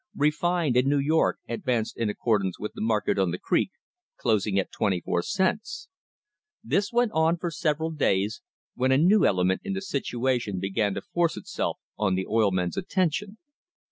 [0.17, 3.69] Refined in New York advanced in accordance with the market on the creek,
[4.17, 5.89] closing at twenty four cents.
[6.63, 8.41] This went on for several days,
[8.73, 12.77] when a new element in the situation began to force itself on the oil men's
[12.77, 13.37] attention.